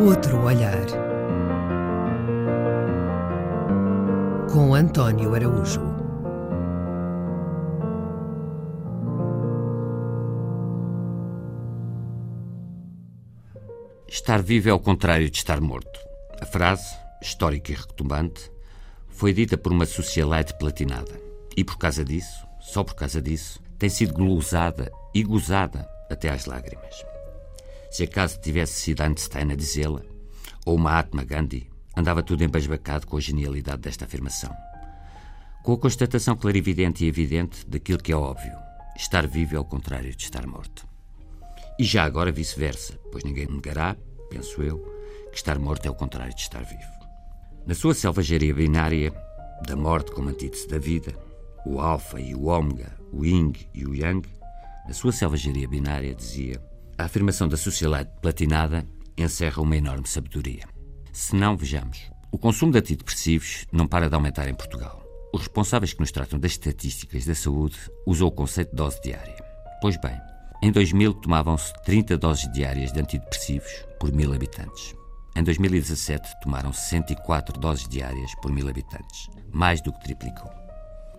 [0.00, 0.86] Outro olhar.
[4.50, 5.82] Com António Araújo.
[14.08, 16.00] Estar vivo é o contrário de estar morto.
[16.40, 18.50] A frase, histórica e retumbante,
[19.06, 21.20] foi dita por uma socialite platinada.
[21.54, 26.46] E por causa disso, só por causa disso, tem sido glosada e gozada até às
[26.46, 27.09] lágrimas.
[27.90, 30.02] Se acaso tivesse sido Einstein a dizê-la,
[30.64, 34.54] ou Mahatma Gandhi, andava tudo embasbacado com a genialidade desta afirmação.
[35.64, 38.56] Com a constatação clarividente e evidente daquilo que é óbvio:
[38.96, 40.86] estar vivo é o contrário de estar morto.
[41.78, 43.96] E já agora vice-versa, pois ninguém negará,
[44.30, 44.78] penso eu,
[45.32, 47.00] que estar morto é o contrário de estar vivo.
[47.66, 49.12] Na sua selvageria binária,
[49.66, 51.12] da morte como antítese da vida,
[51.66, 54.26] o alfa e o ômega, o yin e o yang,
[54.86, 56.69] na sua selvageria binária dizia
[57.00, 60.64] a afirmação da sociedade platinada encerra uma enorme sabedoria.
[61.12, 62.10] Se não, vejamos.
[62.30, 65.02] O consumo de antidepressivos não para de aumentar em Portugal.
[65.32, 69.36] Os responsáveis que nos tratam das estatísticas da saúde usam o conceito de dose diária.
[69.80, 70.16] Pois bem,
[70.62, 74.94] em 2000 tomavam-se 30 doses diárias de antidepressivos por mil habitantes.
[75.34, 80.50] Em 2017 tomaram 104 doses diárias por mil habitantes, mais do que triplicou.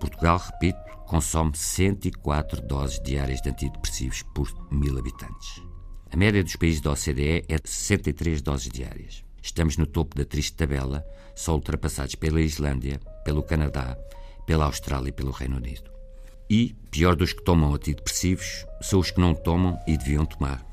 [0.00, 5.62] Portugal, repito, consome 104 doses diárias de antidepressivos por mil habitantes.
[6.10, 9.22] A média dos países da OCDE é de 63 doses diárias.
[9.42, 11.04] Estamos no topo da triste tabela,
[11.36, 13.96] só ultrapassados pela Islândia, pelo Canadá,
[14.46, 15.90] pela Austrália e pelo Reino Unido.
[16.48, 20.66] E, pior dos que tomam antidepressivos, são os que não tomam e deviam tomar.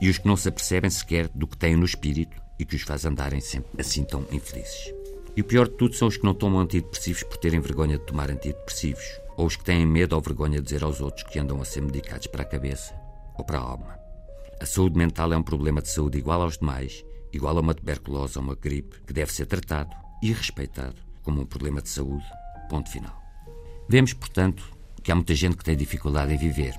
[0.00, 2.82] E os que não se apercebem sequer do que têm no espírito e que os
[2.82, 4.99] faz andarem sempre assim tão infelizes.
[5.36, 8.04] E o pior de tudo são os que não tomam antidepressivos por terem vergonha de
[8.04, 9.04] tomar antidepressivos,
[9.36, 11.80] ou os que têm medo ou vergonha de dizer aos outros que andam a ser
[11.80, 12.94] medicados para a cabeça
[13.38, 13.98] ou para a alma.
[14.60, 18.36] A saúde mental é um problema de saúde igual aos demais, igual a uma tuberculose
[18.36, 19.90] ou uma gripe, que deve ser tratado
[20.22, 22.24] e respeitado como um problema de saúde.
[22.68, 23.18] Ponto final.
[23.88, 24.62] Vemos, portanto,
[25.02, 26.74] que há muita gente que tem dificuldade em viver.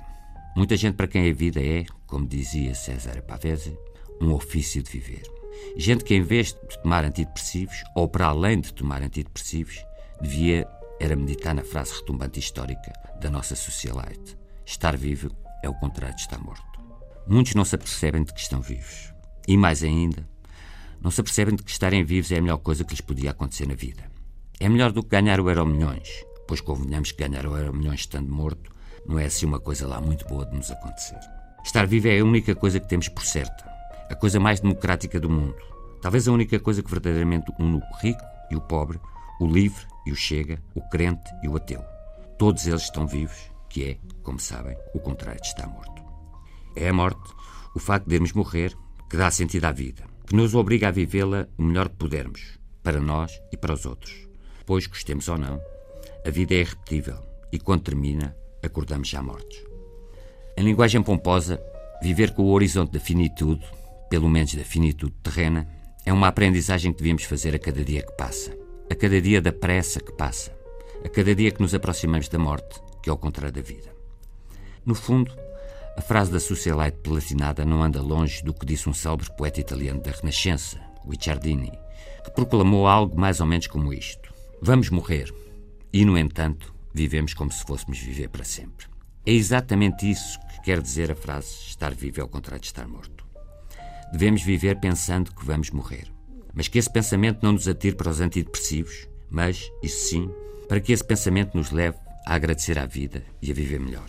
[0.56, 3.76] Muita gente para quem a vida é, como dizia César Pavese,
[4.20, 5.41] um ofício de viver.
[5.76, 9.84] Gente que, em vez de tomar antidepressivos, ou para além de tomar antidepressivos,
[10.20, 10.66] devia
[11.00, 15.30] era meditar na frase retumbante histórica da nossa socialite: estar vivo
[15.62, 16.80] é o contrário de estar morto.
[17.26, 19.12] Muitos não se apercebem de que estão vivos.
[19.46, 20.28] E mais ainda,
[21.00, 23.66] não se apercebem de que estarem vivos é a melhor coisa que lhes podia acontecer
[23.66, 24.10] na vida.
[24.60, 28.00] É melhor do que ganhar o Euro Milhões, pois convenhamos que ganhar o Euro Milhões
[28.00, 28.70] estando morto
[29.06, 31.18] não é assim uma coisa lá muito boa de nos acontecer.
[31.64, 33.71] Estar vivo é a única coisa que temos por certa,
[34.10, 35.56] a coisa mais democrática do mundo.
[36.00, 38.98] Talvez a única coisa que verdadeiramente une o rico e o pobre,
[39.40, 41.82] o livre e o chega, o crente e o ateu.
[42.38, 46.02] Todos eles estão vivos, que é, como sabem, o contrário de estar morto.
[46.74, 47.32] É a morte,
[47.74, 48.76] o facto de irmos morrer,
[49.08, 53.00] que dá sentido à vida, que nos obriga a vivê-la o melhor que pudermos, para
[53.00, 54.28] nós e para os outros.
[54.66, 55.60] Pois, gostemos ou não,
[56.26, 57.18] a vida é irrepetível
[57.52, 59.62] e quando termina, acordamos já mortos.
[60.56, 61.60] Em linguagem pomposa,
[62.02, 63.64] viver com o horizonte da finitude,
[64.12, 65.66] pelo menos da finitude terrena,
[66.04, 68.54] é uma aprendizagem que devíamos fazer a cada dia que passa,
[68.90, 70.54] a cada dia da pressa que passa,
[71.02, 73.90] a cada dia que nos aproximamos da morte, que é o contrário da vida.
[74.84, 75.34] No fundo,
[75.96, 80.02] a frase da socialite platinada não anda longe do que disse um célebre poeta italiano
[80.02, 81.72] da Renascença, Guicciardini,
[82.22, 84.30] que proclamou algo mais ou menos como isto:
[84.60, 85.32] Vamos morrer.
[85.90, 88.88] E, no entanto, vivemos como se fôssemos viver para sempre.
[89.24, 92.86] É exatamente isso que quer dizer a frase estar vivo é o contrário de estar
[92.86, 93.21] morto.
[94.12, 96.12] Devemos viver pensando que vamos morrer.
[96.54, 100.30] Mas que esse pensamento não nos atire para os antidepressivos, mas, isso sim,
[100.68, 101.96] para que esse pensamento nos leve
[102.26, 104.06] a agradecer à vida e a viver melhor.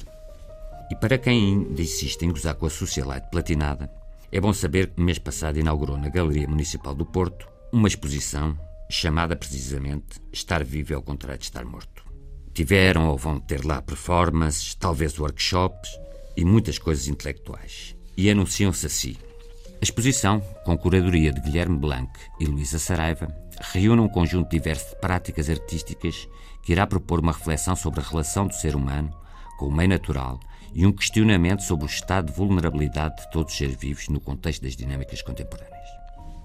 [0.92, 3.90] E para quem ainda insiste em gozar com a socialite platinada,
[4.32, 8.58] é bom saber que no mês passado inaugurou na Galeria Municipal do Porto uma exposição
[8.90, 12.06] chamada precisamente Estar Vivo é o contrário de estar morto.
[12.54, 15.90] Tiveram ou vão ter lá performances, talvez workshops
[16.38, 17.96] e muitas coisas intelectuais.
[18.16, 19.16] E anunciam-se assim.
[19.84, 22.10] A exposição, com curadoria de Guilherme Blanc
[22.40, 23.28] e Luísa Saraiva,
[23.60, 26.26] reúne um conjunto diverso de práticas artísticas
[26.62, 29.14] que irá propor uma reflexão sobre a relação do ser humano
[29.60, 30.40] com o meio natural
[30.74, 34.62] e um questionamento sobre o estado de vulnerabilidade de todos os seres vivos no contexto
[34.62, 35.90] das dinâmicas contemporâneas.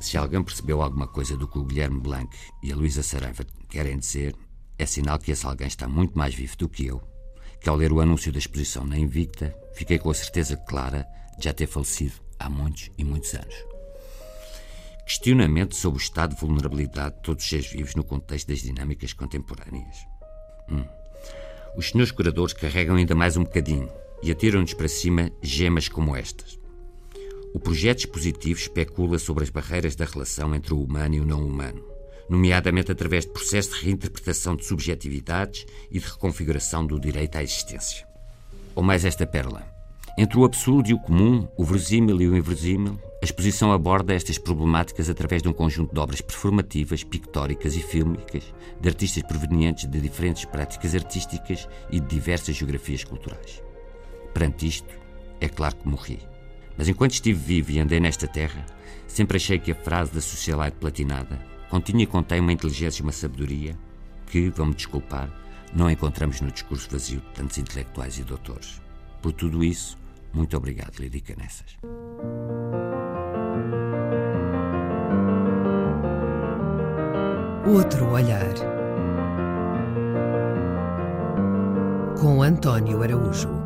[0.01, 4.01] Se alguém percebeu alguma coisa do que o Guilherme Blanc e a Luísa Saraiva querem
[4.01, 4.35] dizer,
[4.77, 7.01] é sinal que esse alguém está muito mais vivo do que eu,
[7.61, 11.07] que ao ler o anúncio da exposição na Invicta, fiquei com a certeza clara
[11.39, 13.55] de já ter falecido há muitos e muitos anos.
[15.05, 19.13] Questionamento sobre o estado de vulnerabilidade de todos os seres vivos no contexto das dinâmicas
[19.13, 20.07] contemporâneas.
[20.71, 20.85] Hum.
[21.77, 23.89] Os senhores curadores carregam ainda mais um bocadinho
[24.23, 26.59] e atiram-nos para cima gemas como estas.
[27.55, 31.43] O projeto expositivo especula sobre as barreiras da relação entre o humano e o não
[31.47, 31.83] humano,
[32.29, 38.07] nomeadamente através de processos de reinterpretação de subjetividades e de reconfiguração do direito à existência.
[38.75, 39.78] Ou mais esta pérola.
[40.21, 44.37] Entre o absurdo e o comum, o verosímil e o inverosímil, a exposição aborda estas
[44.37, 50.01] problemáticas através de um conjunto de obras performativas, pictóricas e fílmicas de artistas provenientes de
[50.01, 53.63] diferentes práticas artísticas e de diversas geografias culturais.
[54.35, 54.93] Perante isto,
[55.41, 56.19] é claro que morri.
[56.77, 58.67] Mas enquanto estive vivo e andei nesta terra,
[59.07, 61.39] sempre achei que a frase da socialite platinada
[61.71, 63.79] continha e contém uma inteligência e uma sabedoria
[64.27, 65.33] que, vão-me desculpar,
[65.73, 68.83] não encontramos no discurso vazio de tantos intelectuais e doutores.
[69.23, 69.97] Por tudo isso,
[70.39, 71.77] muito obrigado, Lidia Canessas.
[77.67, 78.55] Outro olhar.
[82.21, 83.58] Com António Araújo.